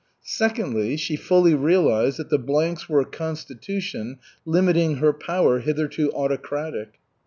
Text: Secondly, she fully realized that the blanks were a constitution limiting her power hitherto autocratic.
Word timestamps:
Secondly, 0.23 0.97
she 0.97 1.15
fully 1.15 1.53
realized 1.53 2.17
that 2.17 2.31
the 2.31 2.39
blanks 2.39 2.89
were 2.89 3.01
a 3.01 3.05
constitution 3.05 4.17
limiting 4.45 4.95
her 4.95 5.13
power 5.13 5.59
hitherto 5.59 6.11
autocratic. 6.13 6.95